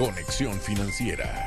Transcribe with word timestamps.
Conexión 0.00 0.58
Financiera. 0.58 1.46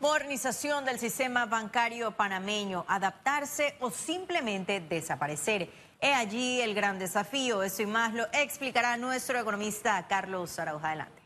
Modernización 0.00 0.86
del 0.86 0.98
sistema 0.98 1.44
bancario 1.44 2.12
panameño, 2.12 2.86
adaptarse 2.88 3.76
o 3.80 3.90
simplemente 3.90 4.80
desaparecer. 4.80 5.68
He 6.00 6.14
allí 6.14 6.62
el 6.62 6.74
gran 6.74 6.98
desafío. 6.98 7.62
Eso 7.62 7.82
y 7.82 7.86
más 7.86 8.14
lo 8.14 8.24
explicará 8.32 8.96
nuestro 8.96 9.38
economista 9.38 10.08
Carlos 10.08 10.58
Arauja. 10.58 10.88
Adelante. 10.88 11.22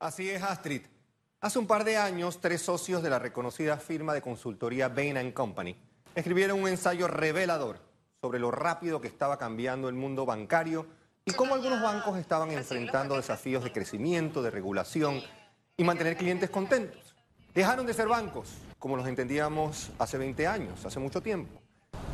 Así 0.00 0.28
es, 0.28 0.42
Astrid. 0.42 0.82
Hace 1.40 1.60
un 1.60 1.68
par 1.68 1.84
de 1.84 1.98
años, 1.98 2.40
tres 2.40 2.62
socios 2.62 3.04
de 3.04 3.10
la 3.10 3.20
reconocida 3.20 3.76
firma 3.76 4.12
de 4.12 4.22
consultoría 4.22 4.88
Bain 4.88 5.30
Company 5.30 5.76
escribieron 6.16 6.60
un 6.60 6.68
ensayo 6.68 7.06
revelador 7.06 7.78
sobre 8.20 8.40
lo 8.40 8.50
rápido 8.50 9.00
que 9.00 9.06
estaba 9.06 9.38
cambiando 9.38 9.88
el 9.88 9.94
mundo 9.94 10.26
bancario 10.26 11.00
y 11.24 11.32
cómo 11.32 11.54
algunos 11.54 11.80
bancos 11.80 12.18
estaban 12.18 12.50
enfrentando 12.50 13.16
desafíos 13.16 13.62
de 13.62 13.72
crecimiento, 13.72 14.42
de 14.42 14.50
regulación 14.50 15.22
y 15.76 15.84
mantener 15.84 16.16
clientes 16.16 16.50
contentos. 16.50 17.14
Dejaron 17.54 17.86
de 17.86 17.94
ser 17.94 18.08
bancos, 18.08 18.48
como 18.78 18.96
los 18.96 19.06
entendíamos 19.06 19.90
hace 19.98 20.18
20 20.18 20.46
años, 20.46 20.84
hace 20.84 20.98
mucho 20.98 21.20
tiempo. 21.20 21.60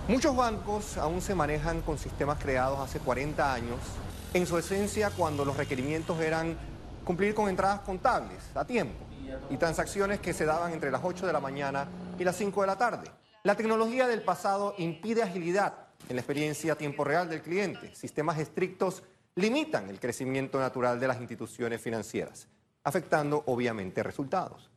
Muchos 0.08 0.36
bancos 0.36 0.98
aún 0.98 1.22
se 1.22 1.34
manejan 1.34 1.80
con 1.82 1.96
sistemas 1.96 2.38
creados 2.42 2.78
hace 2.80 2.98
40 2.98 3.52
años, 3.52 3.78
en 4.34 4.46
su 4.46 4.58
esencia 4.58 5.10
cuando 5.10 5.44
los 5.44 5.56
requerimientos 5.56 6.20
eran 6.20 6.58
cumplir 7.04 7.34
con 7.34 7.48
entradas 7.48 7.80
contables 7.80 8.38
a 8.54 8.66
tiempo 8.66 9.06
y 9.48 9.56
transacciones 9.56 10.20
que 10.20 10.34
se 10.34 10.44
daban 10.44 10.72
entre 10.72 10.90
las 10.90 11.00
8 11.02 11.26
de 11.26 11.32
la 11.32 11.40
mañana 11.40 11.88
y 12.18 12.24
las 12.24 12.36
5 12.36 12.60
de 12.60 12.66
la 12.66 12.76
tarde. 12.76 13.10
La 13.42 13.54
tecnología 13.54 14.06
del 14.06 14.22
pasado 14.22 14.74
impide 14.76 15.22
agilidad 15.22 15.87
en 16.08 16.16
la 16.16 16.22
experiencia 16.22 16.72
a 16.72 16.76
tiempo 16.76 17.04
real 17.04 17.28
del 17.28 17.42
cliente. 17.42 17.94
Sistemas 17.94 18.38
estrictos 18.38 19.02
limitan 19.34 19.88
el 19.88 20.00
crecimiento 20.00 20.58
natural 20.58 20.98
de 20.98 21.08
las 21.08 21.20
instituciones 21.20 21.80
financieras, 21.80 22.48
afectando 22.82 23.44
obviamente 23.46 24.02
resultados. 24.02 24.70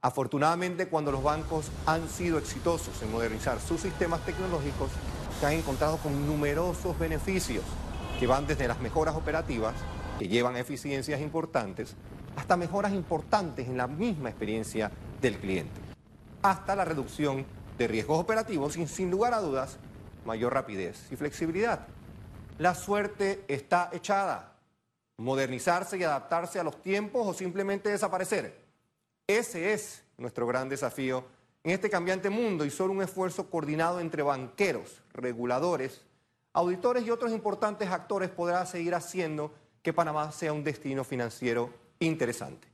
Afortunadamente, 0.00 0.88
cuando 0.88 1.12
los 1.12 1.22
bancos 1.22 1.70
han 1.86 2.08
sido 2.08 2.38
exitosos 2.38 3.02
en 3.02 3.12
modernizar 3.12 3.60
sus 3.60 3.80
sistemas 3.80 4.24
tecnológicos, 4.24 4.90
se 5.40 5.46
han 5.46 5.52
encontrado 5.52 5.98
con 5.98 6.26
numerosos 6.26 6.98
beneficios 6.98 7.64
que 8.18 8.26
van 8.26 8.46
desde 8.46 8.68
las 8.68 8.80
mejoras 8.80 9.14
operativas, 9.14 9.74
que 10.18 10.28
llevan 10.28 10.56
a 10.56 10.60
eficiencias 10.60 11.20
importantes, 11.20 11.94
hasta 12.36 12.56
mejoras 12.56 12.92
importantes 12.92 13.68
en 13.68 13.76
la 13.76 13.86
misma 13.86 14.30
experiencia 14.30 14.90
del 15.20 15.38
cliente, 15.38 15.80
hasta 16.42 16.74
la 16.74 16.84
reducción 16.84 17.44
de 17.76 17.88
riesgos 17.88 18.18
operativos 18.18 18.76
y 18.76 18.86
sin 18.86 19.10
lugar 19.10 19.34
a 19.34 19.40
dudas 19.40 19.78
mayor 20.28 20.54
rapidez 20.54 21.10
y 21.10 21.16
flexibilidad. 21.16 21.88
La 22.58 22.74
suerte 22.74 23.44
está 23.48 23.90
echada. 23.92 24.52
Modernizarse 25.16 25.98
y 25.98 26.04
adaptarse 26.04 26.60
a 26.60 26.62
los 26.62 26.80
tiempos 26.80 27.26
o 27.26 27.34
simplemente 27.34 27.88
desaparecer. 27.88 28.56
Ese 29.26 29.72
es 29.72 30.04
nuestro 30.16 30.46
gran 30.46 30.68
desafío 30.68 31.24
en 31.64 31.72
este 31.72 31.90
cambiante 31.90 32.30
mundo 32.30 32.64
y 32.64 32.70
solo 32.70 32.92
un 32.92 33.02
esfuerzo 33.02 33.50
coordinado 33.50 34.00
entre 34.00 34.22
banqueros, 34.22 35.02
reguladores, 35.12 36.02
auditores 36.52 37.04
y 37.04 37.10
otros 37.10 37.32
importantes 37.32 37.90
actores 37.90 38.30
podrá 38.30 38.64
seguir 38.66 38.94
haciendo 38.94 39.52
que 39.82 39.92
Panamá 39.92 40.30
sea 40.30 40.52
un 40.52 40.62
destino 40.62 41.02
financiero 41.04 41.72
interesante. 41.98 42.68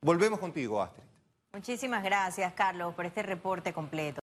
Volvemos 0.00 0.40
contigo, 0.40 0.82
Astrid. 0.82 1.04
Muchísimas 1.54 2.02
gracias, 2.02 2.52
Carlos, 2.54 2.94
por 2.94 3.06
este 3.06 3.22
reporte 3.22 3.72
completo. 3.72 4.12